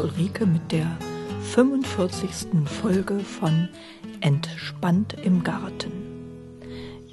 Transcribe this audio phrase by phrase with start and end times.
[0.00, 0.96] Ulrike mit der
[1.54, 2.68] 45.
[2.68, 3.68] Folge von
[4.20, 5.92] Entspannt im Garten.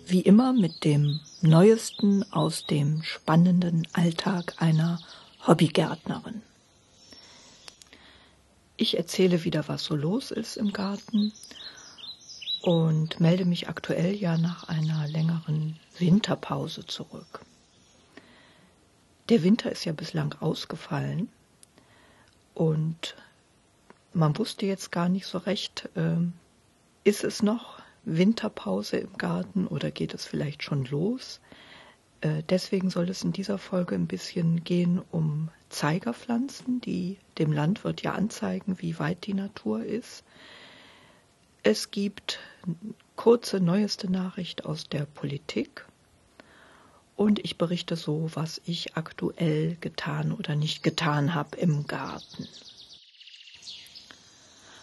[0.05, 4.99] Wie immer mit dem Neuesten aus dem spannenden Alltag einer
[5.47, 6.43] Hobbygärtnerin.
[8.77, 11.33] Ich erzähle wieder, was so los ist im Garten
[12.61, 17.41] und melde mich aktuell ja nach einer längeren Winterpause zurück.
[19.29, 21.29] Der Winter ist ja bislang ausgefallen
[22.55, 23.15] und
[24.13, 26.17] man wusste jetzt gar nicht so recht, äh,
[27.03, 31.41] ist es noch Winterpause im Garten oder geht es vielleicht schon los?
[32.21, 38.01] Äh, deswegen soll es in dieser Folge ein bisschen gehen um Zeigerpflanzen, die dem Landwirt
[38.01, 40.23] ja anzeigen, wie weit die Natur ist.
[41.61, 42.39] Es gibt
[43.15, 45.85] kurze neueste Nachricht aus der Politik
[47.15, 52.47] und ich berichte so, was ich aktuell getan oder nicht getan habe im Garten.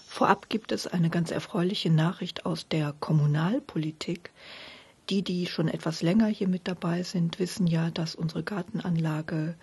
[0.06, 4.30] Vorab gibt es eine ganz erfreuliche Nachricht aus der Kommunalpolitik.
[5.08, 9.56] Die, die schon etwas länger hier mit dabei sind, wissen ja, dass unsere Gartenanlage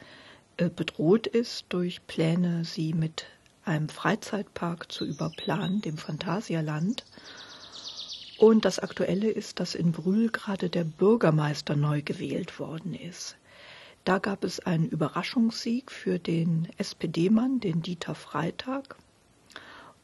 [0.58, 3.26] äh, bedroht ist durch Pläne, sie mit
[3.64, 7.06] einem Freizeitpark zu überplanen, dem Phantasialand.
[8.40, 13.36] Und das Aktuelle ist, dass in Brühl gerade der Bürgermeister neu gewählt worden ist.
[14.06, 18.96] Da gab es einen Überraschungssieg für den SPD-Mann, den Dieter Freitag.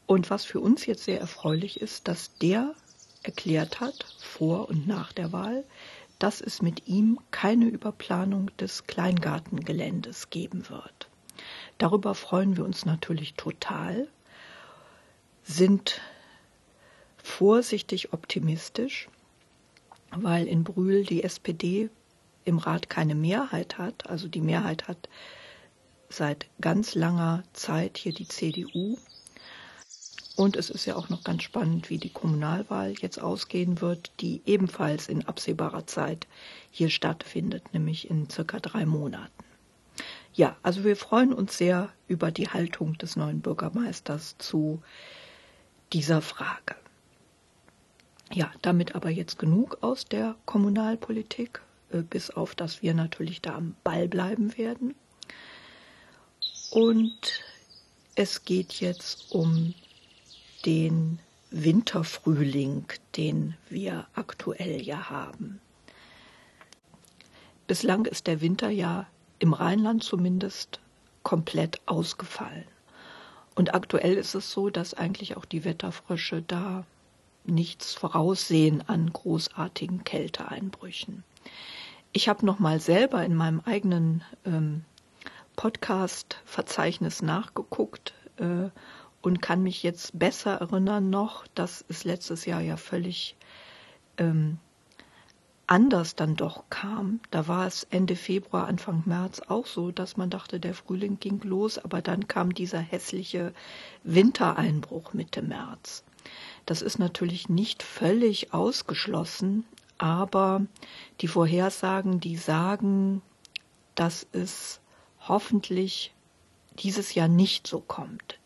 [0.04, 2.74] Und was für uns jetzt sehr erfreulich ist, dass der
[3.22, 5.64] erklärt hat, vor und nach der Wahl,
[6.18, 11.08] dass es mit ihm keine Überplanung des Kleingartengeländes geben wird.
[11.78, 14.08] Darüber freuen wir uns natürlich total,
[15.42, 16.02] sind
[17.26, 19.08] vorsichtig optimistisch,
[20.12, 21.90] weil in Brühl die SPD
[22.44, 24.08] im Rat keine Mehrheit hat.
[24.08, 25.08] Also die Mehrheit hat
[26.08, 28.96] seit ganz langer Zeit hier die CDU.
[30.36, 34.40] Und es ist ja auch noch ganz spannend, wie die Kommunalwahl jetzt ausgehen wird, die
[34.46, 36.26] ebenfalls in absehbarer Zeit
[36.70, 39.44] hier stattfindet, nämlich in circa drei Monaten.
[40.32, 44.80] Ja, also wir freuen uns sehr über die Haltung des neuen Bürgermeisters zu
[45.92, 46.76] dieser Frage.
[48.32, 51.60] Ja, damit aber jetzt genug aus der Kommunalpolitik,
[51.90, 54.94] äh, bis auf dass wir natürlich da am Ball bleiben werden.
[56.70, 57.42] Und
[58.16, 59.74] es geht jetzt um
[60.64, 61.20] den
[61.50, 65.60] Winterfrühling, den wir aktuell ja haben.
[67.66, 69.06] Bislang ist der Winter ja
[69.38, 70.80] im Rheinland zumindest
[71.22, 72.66] komplett ausgefallen.
[73.54, 76.84] Und aktuell ist es so, dass eigentlich auch die Wetterfrösche da
[77.48, 81.24] nichts voraussehen an großartigen Kälteeinbrüchen.
[82.12, 84.84] Ich habe noch mal selber in meinem eigenen ähm,
[85.56, 88.70] Podcast-Verzeichnis nachgeguckt äh,
[89.22, 93.36] und kann mich jetzt besser erinnern noch, dass es letztes Jahr ja völlig
[94.18, 94.58] ähm,
[95.66, 97.20] anders dann doch kam.
[97.30, 101.40] Da war es Ende Februar, Anfang März auch so, dass man dachte, der Frühling ging
[101.42, 103.52] los, aber dann kam dieser hässliche
[104.04, 106.04] Wintereinbruch Mitte März.
[106.66, 109.64] Das ist natürlich nicht völlig ausgeschlossen,
[109.98, 110.66] aber
[111.20, 113.22] die Vorhersagen, die sagen,
[113.94, 114.80] dass es
[115.20, 116.12] hoffentlich
[116.78, 118.38] dieses Jahr nicht so kommt.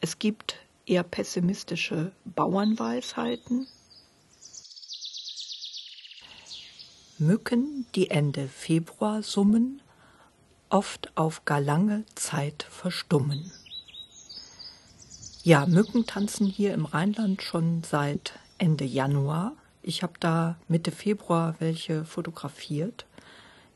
[0.00, 0.56] Es gibt
[0.86, 3.66] eher pessimistische Bauernweisheiten.
[7.18, 9.80] Mücken, die Ende Februar summen,
[10.68, 13.52] oft auf gar lange Zeit verstummen.
[15.46, 19.52] Ja, Mücken tanzen hier im Rheinland schon seit Ende Januar.
[19.82, 23.04] Ich habe da Mitte Februar welche fotografiert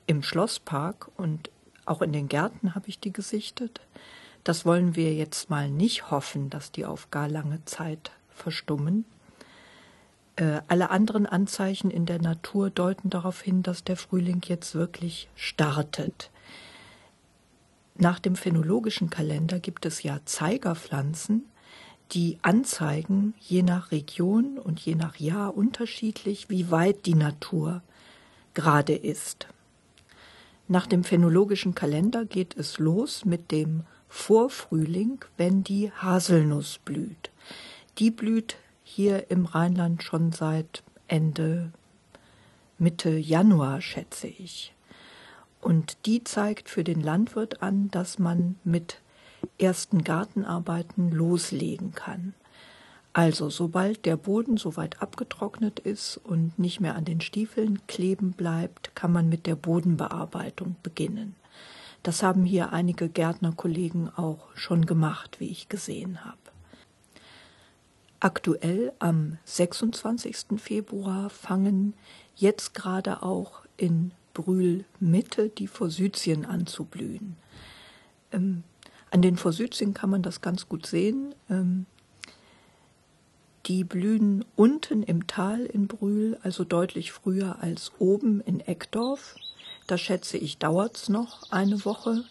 [0.07, 1.51] im Schlosspark und
[1.85, 3.83] auch in den Gärten habe ich die gesichtet.
[4.45, 9.05] Das wollen wir jetzt mal nicht hoffen, dass die auf gar lange Zeit verstummen.
[10.37, 15.29] Äh, alle anderen Anzeichen in der Natur deuten darauf hin, dass der Frühling jetzt wirklich
[15.35, 16.31] startet.
[17.95, 21.45] Nach dem phänologischen Kalender gibt es ja Zeigerpflanzen,
[22.13, 27.83] die anzeigen, je nach Region und je nach Jahr unterschiedlich, wie weit die Natur
[28.55, 29.47] gerade ist.
[30.69, 37.31] Nach dem phänologischen Kalender geht es los mit dem Vorfrühling, wenn die Haselnuss blüht.
[37.99, 41.73] Die blüht hier im Rheinland schon seit Ende
[42.79, 44.75] Mitte Januar, schätze ich.
[45.61, 49.01] Und die zeigt für den Landwirt an, dass man mit
[49.59, 52.35] ersten Gartenarbeiten loslegen kann.
[53.13, 58.95] Also sobald der Boden soweit abgetrocknet ist und nicht mehr an den Stiefeln kleben bleibt,
[58.95, 61.35] kann man mit der Bodenbearbeitung beginnen.
[62.03, 66.39] Das haben hier einige Gärtnerkollegen auch schon gemacht, wie ich gesehen habe.
[68.21, 70.59] Aktuell am 26.
[70.59, 71.95] Februar fangen
[72.37, 77.37] jetzt gerade auch in Brühl Mitte die Forsythien an zu blühen.
[78.33, 78.63] Ähm,
[79.11, 81.35] an den Forsythien kann man das ganz gut sehen.
[81.49, 81.87] Ähm,
[83.67, 89.37] die blühen unten im Tal in Brühl, also deutlich früher als oben in Eckdorf.
[89.87, 92.25] Da schätze ich, dauert's noch eine Woche.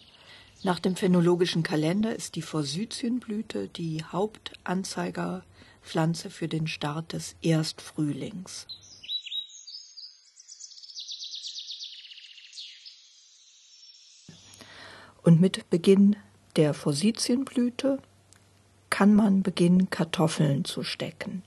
[0.64, 8.66] Nach dem phänologischen Kalender ist die Forsythienblüte die Hauptanzeigerpflanze für den Start des Erstfrühlings.
[15.22, 16.16] Und mit Beginn
[16.58, 18.00] der Forsythienblüte
[18.90, 21.44] kann man beginnen, Kartoffeln zu stecken.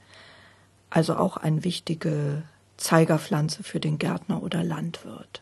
[0.90, 2.44] Also auch eine wichtige
[2.78, 5.42] Zeigerpflanze für den Gärtner oder Landwirt.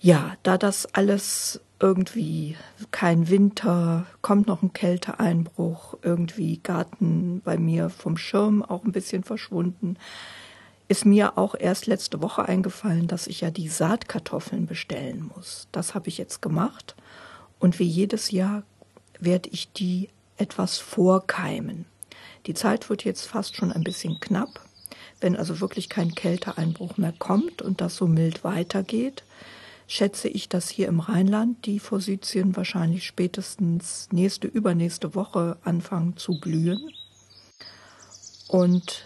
[0.00, 2.56] Ja, da das alles irgendwie
[2.90, 9.22] kein Winter, kommt noch ein Kälteeinbruch, irgendwie Garten bei mir vom Schirm auch ein bisschen
[9.22, 9.96] verschwunden,
[10.88, 15.68] ist mir auch erst letzte Woche eingefallen, dass ich ja die Saatkartoffeln bestellen muss.
[15.70, 16.96] Das habe ich jetzt gemacht
[17.62, 18.64] und wie jedes Jahr
[19.20, 21.84] werde ich die etwas vorkeimen.
[22.46, 24.66] Die Zeit wird jetzt fast schon ein bisschen knapp.
[25.20, 29.22] Wenn also wirklich kein Kälteeinbruch mehr kommt und das so mild weitergeht,
[29.86, 36.40] schätze ich, dass hier im Rheinland die Forsythien wahrscheinlich spätestens nächste, übernächste Woche anfangen zu
[36.40, 36.90] blühen.
[38.48, 39.04] Und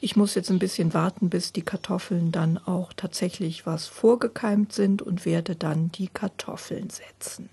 [0.00, 5.02] ich muss jetzt ein bisschen warten, bis die Kartoffeln dann auch tatsächlich was vorgekeimt sind
[5.02, 7.50] und werde dann die Kartoffeln setzen.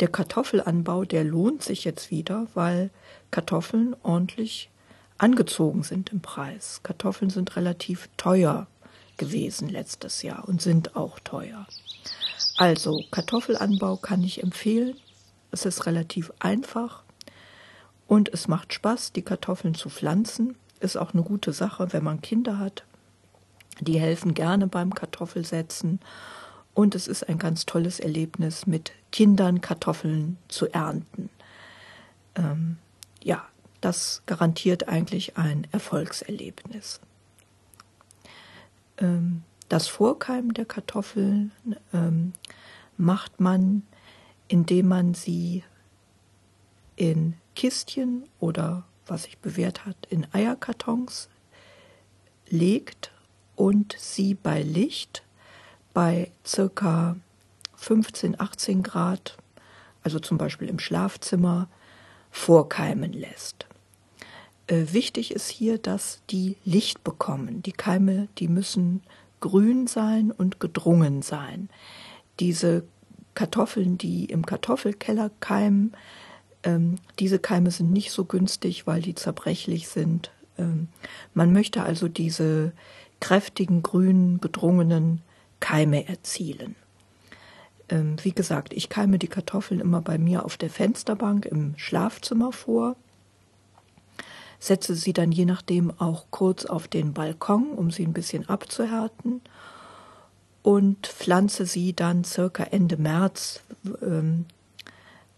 [0.00, 2.90] Der Kartoffelanbau, der lohnt sich jetzt wieder, weil
[3.30, 4.70] Kartoffeln ordentlich
[5.18, 6.80] angezogen sind im Preis.
[6.82, 8.66] Kartoffeln sind relativ teuer
[9.18, 11.66] gewesen letztes Jahr und sind auch teuer.
[12.56, 14.96] Also Kartoffelanbau kann ich empfehlen.
[15.50, 17.02] Es ist relativ einfach
[18.06, 20.56] und es macht Spaß, die Kartoffeln zu pflanzen.
[20.80, 22.84] Ist auch eine gute Sache, wenn man Kinder hat.
[23.80, 26.00] Die helfen gerne beim Kartoffelsetzen
[26.74, 31.30] und es ist ein ganz tolles Erlebnis, mit Kindern Kartoffeln zu ernten.
[32.36, 32.78] Ähm,
[33.22, 33.44] ja,
[33.80, 37.00] das garantiert eigentlich ein Erfolgserlebnis.
[38.98, 41.52] Ähm, das Vorkeimen der Kartoffeln
[41.92, 42.32] ähm,
[42.96, 43.82] macht man,
[44.48, 45.64] indem man sie
[46.96, 51.28] in Kistchen oder, was sich bewährt hat, in Eierkartons
[52.48, 53.12] legt
[53.56, 55.22] und sie bei Licht
[55.92, 57.16] bei circa
[57.76, 59.36] 15, 18 Grad,
[60.02, 61.68] also zum Beispiel im Schlafzimmer,
[62.30, 63.66] vorkeimen lässt.
[64.66, 67.62] Äh, wichtig ist hier, dass die Licht bekommen.
[67.62, 69.02] Die Keime, die müssen
[69.40, 71.68] grün sein und gedrungen sein.
[72.38, 72.84] Diese
[73.34, 75.92] Kartoffeln, die im Kartoffelkeller keimen,
[76.62, 80.30] ähm, diese Keime sind nicht so günstig, weil die zerbrechlich sind.
[80.58, 80.88] Ähm,
[81.34, 82.72] man möchte also diese
[83.18, 85.22] kräftigen, grünen, gedrungenen
[85.60, 86.76] Keime erzielen.
[87.88, 92.52] Ähm, wie gesagt, ich keime die Kartoffeln immer bei mir auf der Fensterbank im Schlafzimmer
[92.52, 92.96] vor,
[94.58, 99.40] setze sie dann je nachdem auch kurz auf den Balkon, um sie ein bisschen abzuhärten
[100.62, 103.62] und pflanze sie dann circa Ende März
[104.02, 104.44] ähm,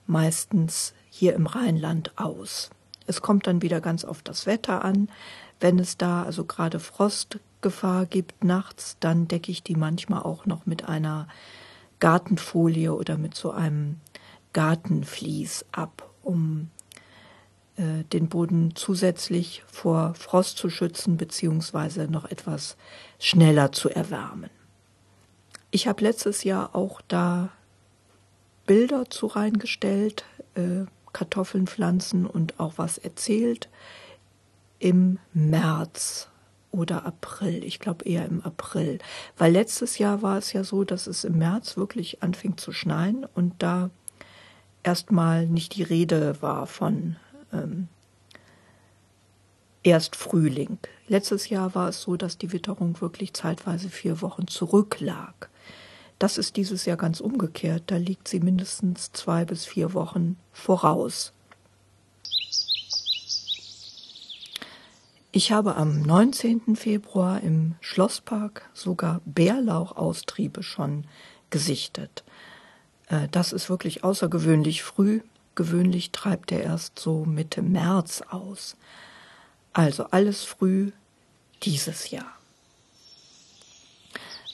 [0.07, 2.71] meistens hier im Rheinland aus.
[3.07, 5.09] Es kommt dann wieder ganz auf das Wetter an.
[5.61, 6.81] Wenn es da also gerade
[7.63, 11.29] Frostgefahr gibt nachts, dann decke ich die manchmal auch noch mit einer
[12.01, 14.01] Gartenfolie oder mit so einem
[14.53, 16.71] Gartenvlies ab, um
[17.77, 22.77] äh, den Boden zusätzlich vor Frost zu schützen beziehungsweise noch etwas
[23.21, 24.51] schneller zu erwärmen.
[25.71, 27.51] Ich habe letztes Jahr auch da
[28.67, 30.25] Bilder zu reingestellt,
[30.57, 33.69] äh, Kartoffeln pflanzen und auch was erzählt
[34.81, 36.32] im März
[36.73, 37.63] oder April.
[37.63, 38.99] Ich glaube eher im April.
[39.37, 43.27] Weil letztes Jahr war es ja so, dass es im März wirklich anfing zu schneien
[43.35, 43.91] und da
[44.83, 47.17] erstmal nicht die Rede war von
[47.53, 47.89] ähm,
[49.83, 50.79] erst Frühling.
[51.09, 55.51] Letztes Jahr war es so, dass die Witterung wirklich zeitweise vier Wochen zurücklag.
[56.19, 57.85] Das ist dieses Jahr ganz umgekehrt.
[57.87, 61.33] Da liegt sie mindestens zwei bis vier Wochen voraus.
[65.35, 66.77] Ich habe am 19.
[66.77, 71.07] Februar im Schlosspark sogar Bärlauchaustriebe schon
[71.49, 72.23] gesichtet.
[73.09, 75.23] Äh, das ist wirklich außergewöhnlich früh.
[75.55, 78.77] Gewöhnlich treibt er erst so Mitte März aus.
[79.73, 80.93] Also alles früh
[81.63, 82.31] dieses Jahr.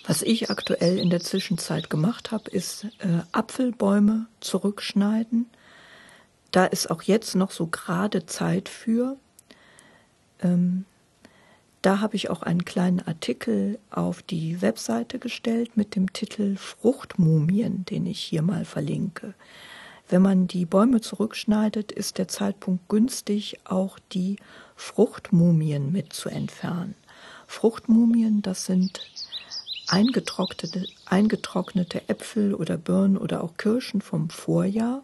[0.07, 5.51] Was ich aktuell in der Zwischenzeit gemacht habe, ist äh, Apfelbäume zurückschneiden.
[6.53, 9.17] Da ist auch jetzt noch so gerade Zeit für.
[10.43, 10.85] Ähm,
[11.83, 17.85] da habe ich auch einen kleinen Artikel auf die Webseite gestellt mit dem Titel Fruchtmumien,
[17.85, 19.35] den ich hier mal verlinke.
[20.09, 24.37] Wenn man die Bäume zurückschneidet, ist der Zeitpunkt günstig, auch die
[24.75, 26.95] Fruchtmumien mit zu entfernen.
[27.47, 29.01] Fruchtmumien, das sind
[29.87, 35.03] eingetrocknete, eingetrocknete Äpfel oder Birnen oder auch Kirschen vom Vorjahr,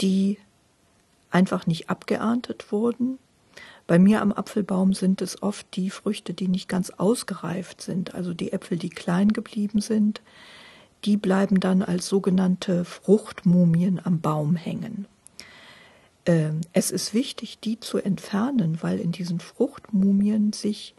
[0.00, 0.38] die
[1.30, 3.18] einfach nicht abgeerntet wurden
[3.86, 8.32] bei mir am Apfelbaum sind es oft die Früchte, die nicht ganz ausgereift sind, also
[8.32, 10.22] die Äpfel, die klein geblieben sind,
[11.04, 15.06] die bleiben dann als sogenannte Fruchtmumien am Baum hängen.
[16.24, 20.94] Ähm, es ist wichtig, die zu entfernen, weil in diesen Fruchtmumien sich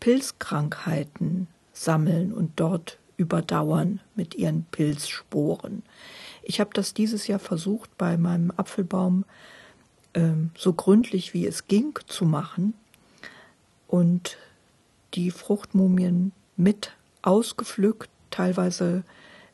[0.00, 5.82] Pilzkrankheiten sammeln und dort überdauern mit ihren Pilzsporen.
[6.42, 9.26] Ich habe das dieses Jahr versucht, bei meinem Apfelbaum
[10.14, 12.74] ähm, so gründlich wie es ging zu machen
[13.88, 14.36] und
[15.14, 19.04] die Fruchtmumien mit ausgepflückt, teilweise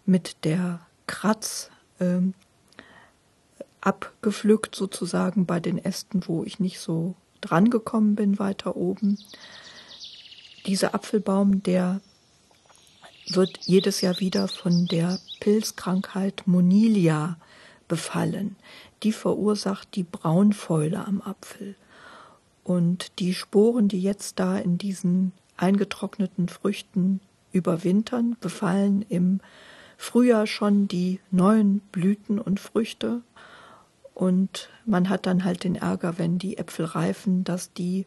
[0.04, 1.70] mit der Kratz
[2.00, 2.34] ähm,
[3.80, 9.18] abgepflückt sozusagen bei den Ästen, wo ich nicht so dran gekommen bin weiter oben.
[10.66, 12.00] Dieser Apfelbaum, der
[13.28, 17.36] wird jedes Jahr wieder von der Pilzkrankheit Monilia
[17.88, 18.56] befallen
[19.02, 21.74] die verursacht die Braunfäule am Apfel.
[22.64, 27.20] Und die Sporen, die jetzt da in diesen eingetrockneten Früchten
[27.52, 29.40] überwintern, befallen im
[29.96, 33.22] Frühjahr schon die neuen Blüten und Früchte.
[34.14, 38.06] Und man hat dann halt den Ärger, wenn die Äpfel reifen, dass die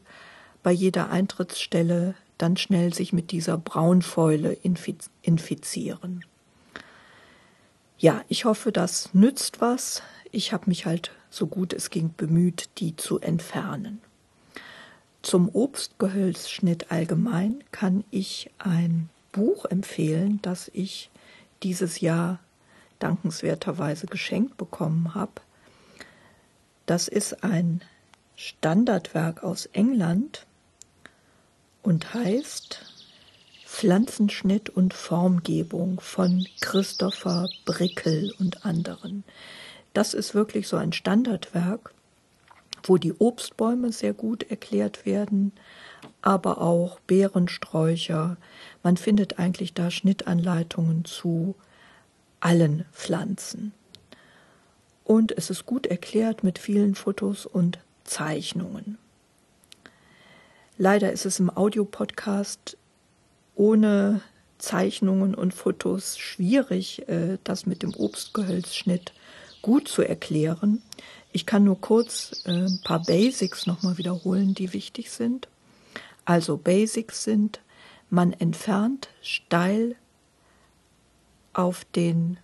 [0.61, 4.57] bei jeder Eintrittsstelle dann schnell sich mit dieser Braunfäule
[5.21, 6.25] infizieren.
[7.99, 10.01] Ja, ich hoffe, das nützt was
[10.31, 14.01] ich habe mich halt so gut es ging bemüht, die zu entfernen.
[15.21, 21.09] Zum Obstgehölzschnitt allgemein kann ich ein Buch empfehlen, das ich
[21.61, 22.39] dieses Jahr
[22.99, 25.33] dankenswerterweise geschenkt bekommen habe.
[26.85, 27.81] Das ist ein
[28.35, 30.45] Standardwerk aus England
[31.83, 32.98] und heißt
[33.71, 39.23] Pflanzenschnitt und Formgebung von Christopher Brickel und anderen.
[39.93, 41.93] Das ist wirklich so ein Standardwerk,
[42.83, 45.53] wo die Obstbäume sehr gut erklärt werden,
[46.21, 48.35] aber auch Beerensträucher.
[48.83, 51.55] Man findet eigentlich da Schnittanleitungen zu
[52.41, 53.71] allen Pflanzen.
[55.05, 58.97] Und es ist gut erklärt mit vielen Fotos und Zeichnungen.
[60.77, 62.77] Leider ist es im Audiopodcast
[63.59, 64.21] ohne
[64.57, 69.13] Zeichnungen und Fotos schwierig, äh, das mit dem Obstgehölzschnitt
[69.61, 70.81] gut zu erklären.
[71.33, 75.49] Ich kann nur kurz äh, ein paar Basics nochmal wiederholen, die wichtig sind.
[76.23, 77.59] Also Basics sind,
[78.09, 79.95] man entfernt steil
[81.51, 82.37] auf den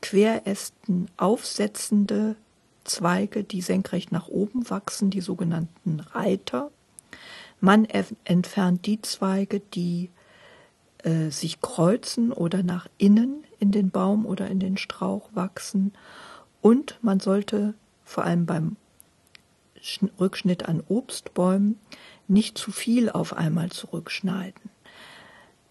[0.00, 2.34] Querästen aufsetzende
[2.82, 6.72] Zweige, die senkrecht nach oben wachsen, die sogenannten Reiter.
[7.64, 10.10] Man entfernt die Zweige, die
[11.04, 15.92] äh, sich kreuzen oder nach innen in den Baum oder in den Strauch wachsen.
[16.60, 18.76] Und man sollte vor allem beim
[20.18, 21.78] Rückschnitt an Obstbäumen
[22.26, 24.70] nicht zu viel auf einmal zurückschneiden.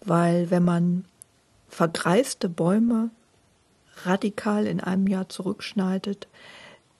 [0.00, 1.04] Weil wenn man
[1.68, 3.10] vergreiste Bäume
[4.04, 6.26] radikal in einem Jahr zurückschneidet,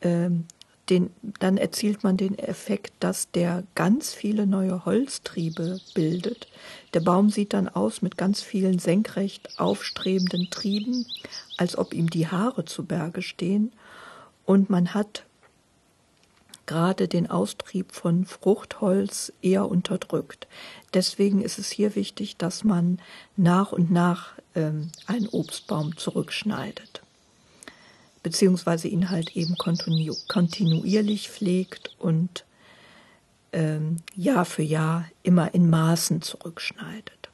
[0.02, 0.44] ähm,
[0.92, 6.48] den, dann erzielt man den Effekt, dass der ganz viele neue Holztriebe bildet.
[6.92, 11.06] Der Baum sieht dann aus mit ganz vielen senkrecht aufstrebenden Trieben,
[11.56, 13.72] als ob ihm die Haare zu Berge stehen.
[14.44, 15.24] Und man hat
[16.66, 20.46] gerade den Austrieb von Fruchtholz eher unterdrückt.
[20.92, 22.98] Deswegen ist es hier wichtig, dass man
[23.36, 27.02] nach und nach ähm, einen Obstbaum zurückschneidet
[28.22, 32.44] beziehungsweise ihn halt eben kontinu kontinuierlich pflegt und
[33.52, 37.28] ähm, Jahr für Jahr immer in Maßen zurückschneidet.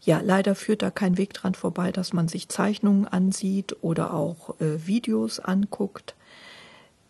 [0.00, 4.58] Ja, leider führt da kein Weg dran vorbei, dass man sich Zeichnungen ansieht oder auch
[4.60, 6.14] äh, Videos anguckt.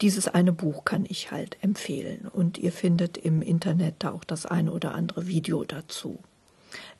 [0.01, 4.47] Dieses eine Buch kann ich halt empfehlen und ihr findet im Internet da auch das
[4.47, 6.19] eine oder andere Video dazu.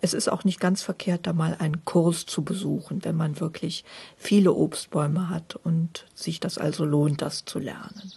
[0.01, 3.85] Es ist auch nicht ganz verkehrt, da mal einen Kurs zu besuchen, wenn man wirklich
[4.17, 8.13] viele Obstbäume hat und sich das also lohnt, das zu lernen.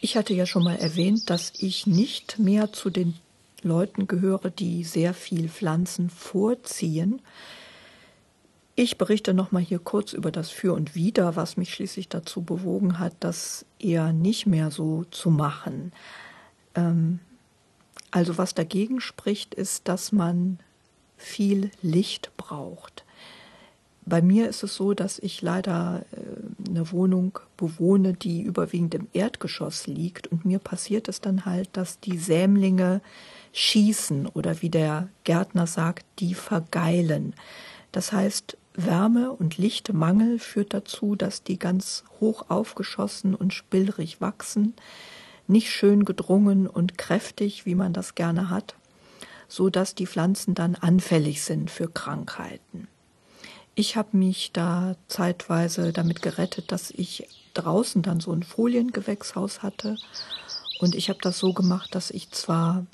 [0.00, 3.14] Ich hatte ja schon mal erwähnt, dass ich nicht mehr zu den
[3.62, 7.20] Leuten gehöre, die sehr viel Pflanzen vorziehen.
[8.74, 12.98] Ich berichte nochmal hier kurz über das Für und Wider, was mich schließlich dazu bewogen
[12.98, 15.92] hat, das eher nicht mehr so zu machen.
[16.74, 17.20] Ähm,
[18.12, 20.58] also was dagegen spricht, ist, dass man
[21.16, 23.04] viel Licht braucht.
[24.04, 29.06] Bei mir ist es so, dass ich leider äh, eine Wohnung bewohne, die überwiegend im
[29.12, 30.26] Erdgeschoss liegt.
[30.26, 33.00] Und mir passiert es dann halt, dass die Sämlinge
[33.52, 37.34] schießen oder wie der Gärtner sagt, die vergeilen.
[37.92, 44.74] Das heißt, Wärme- und Lichtmangel führt dazu, dass die ganz hoch aufgeschossen und spillrig wachsen,
[45.52, 48.74] nicht schön gedrungen und kräftig, wie man das gerne hat,
[49.48, 52.88] so dass die Pflanzen dann anfällig sind für Krankheiten.
[53.74, 59.96] Ich habe mich da zeitweise damit gerettet, dass ich draußen dann so ein Foliengewächshaus hatte.
[60.80, 62.86] Und ich habe das so gemacht, dass ich zwar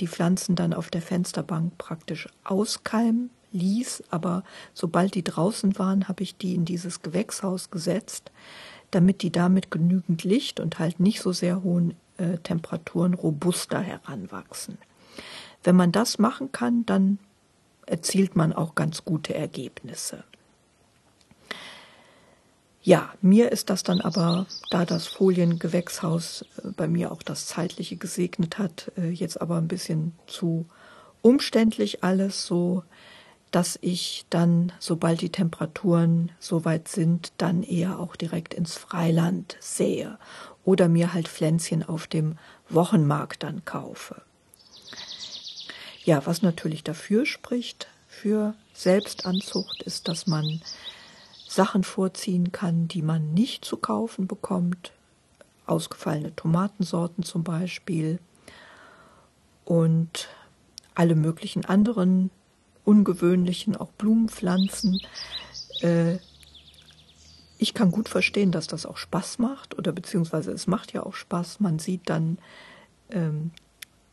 [0.00, 4.42] die Pflanzen dann auf der Fensterbank praktisch auskeimen ließ, aber
[4.72, 8.32] sobald die draußen waren, habe ich die in dieses Gewächshaus gesetzt,
[8.90, 13.80] damit die da mit genügend Licht und halt nicht so sehr hohen äh, Temperaturen robuster
[13.80, 14.78] heranwachsen.
[15.64, 17.18] Wenn man das machen kann, dann
[17.86, 20.24] erzielt man auch ganz gute Ergebnisse.
[22.84, 27.96] Ja, mir ist das dann aber, da das Foliengewächshaus äh, bei mir auch das Zeitliche
[27.96, 30.66] gesegnet hat, äh, jetzt aber ein bisschen zu
[31.22, 32.82] umständlich alles, so
[33.52, 40.18] dass ich dann, sobald die Temperaturen soweit sind, dann eher auch direkt ins Freiland sähe
[40.64, 42.38] oder mir halt Pflänzchen auf dem
[42.68, 44.22] Wochenmarkt dann kaufe.
[46.04, 50.60] Ja, was natürlich dafür spricht für Selbstanzucht, ist, dass man
[51.46, 54.92] Sachen vorziehen kann, die man nicht zu kaufen bekommt.
[55.66, 58.18] Ausgefallene Tomatensorten zum Beispiel
[59.64, 60.28] und
[60.94, 62.30] alle möglichen anderen
[62.84, 65.00] ungewöhnlichen, auch Blumenpflanzen.
[65.80, 66.18] Äh,
[67.62, 71.14] ich kann gut verstehen, dass das auch Spaß macht oder beziehungsweise es macht ja auch
[71.14, 71.60] Spaß.
[71.60, 72.38] Man sieht dann
[73.08, 73.52] ähm,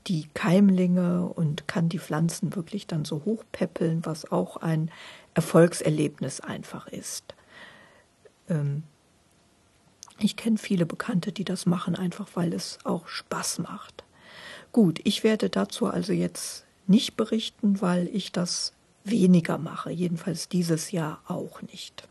[0.05, 4.91] die Keimlinge und kann die Pflanzen wirklich dann so hochpäppeln, was auch ein
[5.33, 7.33] Erfolgserlebnis einfach ist.
[8.47, 8.83] Ähm
[10.19, 14.03] ich kenne viele Bekannte, die das machen, einfach weil es auch Spaß macht.
[14.71, 18.73] Gut, ich werde dazu also jetzt nicht berichten, weil ich das
[19.05, 22.07] weniger mache, jedenfalls dieses Jahr auch nicht.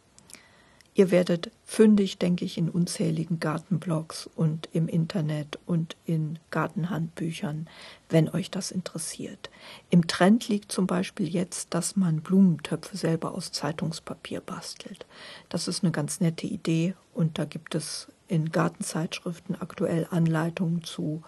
[0.99, 7.69] Ihr werdet fündig, denke ich, in unzähligen Gartenblogs und im Internet und in Gartenhandbüchern,
[8.09, 9.49] wenn euch das interessiert.
[9.91, 15.07] Im Trend liegt zum Beispiel jetzt, dass man Blumentöpfe selber aus Zeitungspapier bastelt.
[15.49, 21.23] Das ist eine ganz nette Idee und da gibt es in Gartenzeitschriften aktuell Anleitungen zu.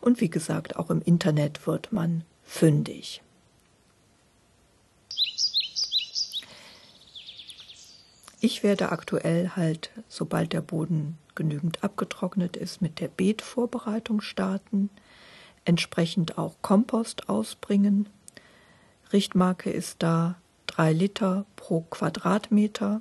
[0.00, 3.22] Und wie gesagt, auch im Internet wird man fündig.
[8.44, 14.90] Ich werde aktuell halt, sobald der Boden genügend abgetrocknet ist, mit der Beetvorbereitung starten,
[15.64, 18.06] entsprechend auch Kompost ausbringen.
[19.14, 20.34] Richtmarke ist da
[20.66, 23.00] drei Liter pro Quadratmeter.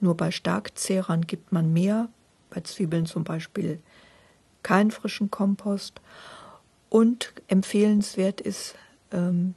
[0.00, 2.08] Nur bei Starkzehrern gibt man mehr,
[2.50, 3.78] bei Zwiebeln zum Beispiel
[4.64, 6.00] keinen frischen Kompost.
[6.88, 8.74] Und empfehlenswert ist,
[9.12, 9.54] ähm,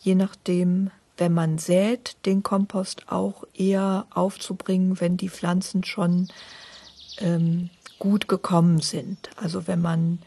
[0.00, 6.28] je nachdem, wenn man sät, den Kompost auch eher aufzubringen, wenn die Pflanzen schon
[7.18, 9.28] ähm, gut gekommen sind.
[9.36, 10.20] Also wenn man,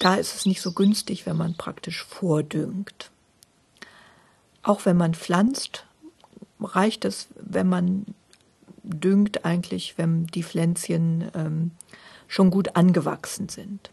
[0.00, 3.10] da ist es nicht so günstig, wenn man praktisch vordüngt.
[4.64, 5.86] Auch wenn man pflanzt,
[6.60, 8.06] reicht es, wenn man
[8.82, 11.70] düngt eigentlich, wenn die Pflänzchen ähm,
[12.26, 13.90] schon gut angewachsen sind.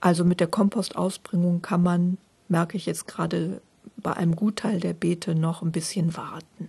[0.00, 3.60] Also mit der Kompostausbringung kann man merke ich jetzt gerade
[4.06, 6.68] bei einem Gutteil der Beete noch ein bisschen warten.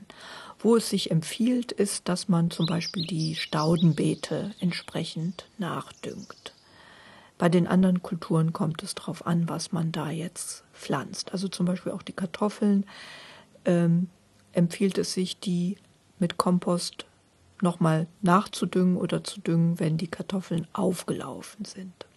[0.58, 6.56] Wo es sich empfiehlt, ist, dass man zum Beispiel die Staudenbeete entsprechend nachdüngt.
[7.38, 11.32] Bei den anderen Kulturen kommt es darauf an, was man da jetzt pflanzt.
[11.32, 12.88] Also zum Beispiel auch die Kartoffeln
[13.66, 14.10] ähm,
[14.54, 15.78] empfiehlt es sich, die
[16.18, 17.06] mit Kompost
[17.62, 22.08] nochmal nachzudüngen oder zu düngen, wenn die Kartoffeln aufgelaufen sind.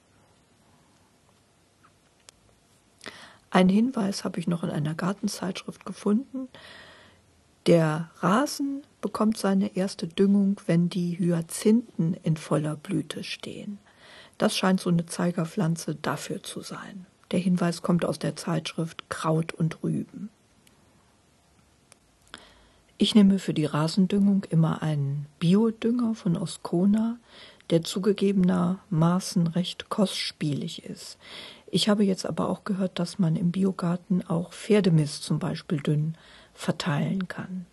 [3.50, 6.48] Einen Hinweis habe ich noch in einer Gartenzeitschrift gefunden.
[7.66, 13.78] Der Rasen bekommt seine erste Düngung, wenn die Hyazinthen in voller Blüte stehen.
[14.38, 17.06] Das scheint so eine Zeigerpflanze dafür zu sein.
[17.32, 20.30] Der Hinweis kommt aus der Zeitschrift Kraut und Rüben.
[22.98, 27.18] Ich nehme für die Rasendüngung immer einen Biodünger von Oscona.
[27.70, 31.18] der zugegebenermaßen recht kostspielig ist.
[31.72, 36.16] Ich habe jetzt aber auch gehört, dass man im Biogarten auch Pferdemist zum Beispiel dünn
[36.52, 37.64] verteilen kann.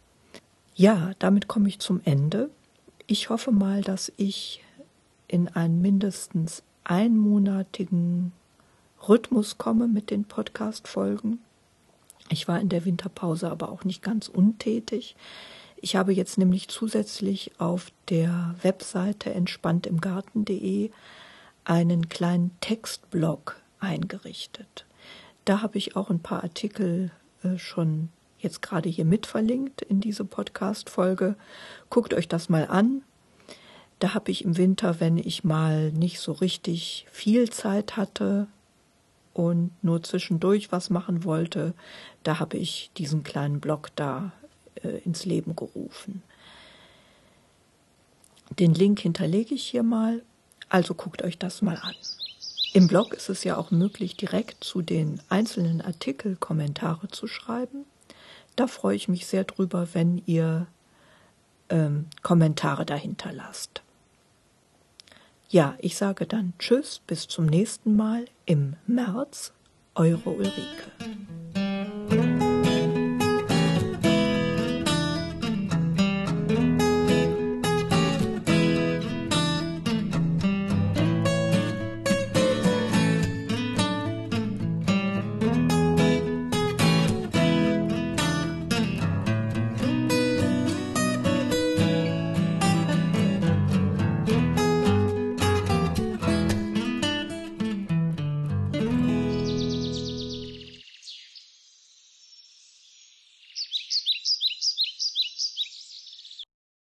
[0.75, 2.51] Ja, damit komme ich zum Ende.
[3.07, 4.63] Ich hoffe mal, dass ich
[5.27, 8.33] in einen mindestens einmonatigen
[9.09, 11.39] Rhythmus komme mit den Podcast-Folgen.
[12.29, 15.15] Ich war in der Winterpause aber auch nicht ganz untätig.
[15.77, 20.91] Ich habe jetzt nämlich zusätzlich auf der Webseite entspanntimgarten.de
[21.63, 24.85] einen kleinen Textblog eingerichtet.
[25.45, 27.11] Da habe ich auch ein paar Artikel
[27.43, 28.09] äh, schon
[28.39, 31.35] jetzt gerade hier mit verlinkt in diese Podcast-Folge.
[31.89, 33.03] Guckt euch das mal an.
[33.99, 38.47] Da habe ich im Winter, wenn ich mal nicht so richtig viel Zeit hatte
[39.33, 41.73] und nur zwischendurch was machen wollte,
[42.23, 44.31] da habe ich diesen kleinen Blog da
[44.83, 46.21] äh, ins Leben gerufen.
[48.59, 50.23] Den Link hinterlege ich hier mal,
[50.69, 51.95] also guckt euch das mal an.
[52.77, 57.85] Im Blog ist es ja auch möglich, direkt zu den einzelnen Artikel Kommentare zu schreiben.
[58.55, 60.67] Da freue ich mich sehr drüber, wenn ihr
[61.69, 63.81] ähm, Kommentare dahinter lasst.
[65.49, 69.53] Ja, ich sage dann Tschüss, bis zum nächsten Mal im März,
[69.95, 70.91] eure Ulrike.